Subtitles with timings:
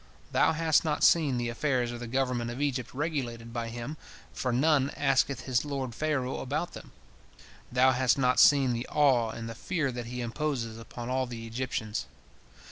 [0.31, 3.97] Thou hast not seen the affairs of the government of Egypt regulated by him,
[4.33, 6.91] for none asketh his lord Pharaoh about them.
[7.71, 11.45] Thou hast not seen the awe and the fear that he imposes upon all the
[11.45, 12.07] Egyptians.